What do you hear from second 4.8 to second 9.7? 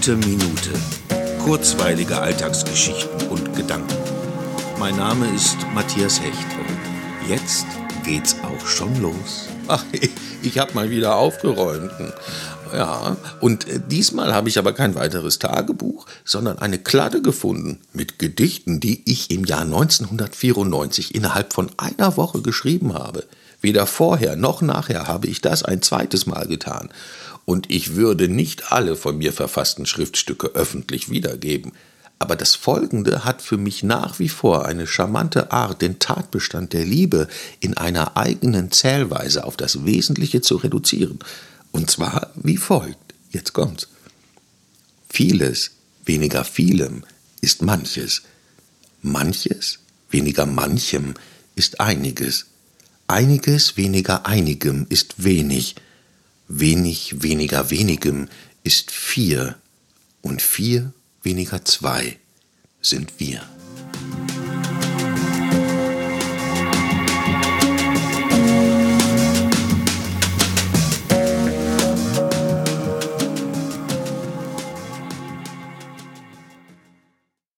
Name ist Matthias Hecht und jetzt geht's auch schon los.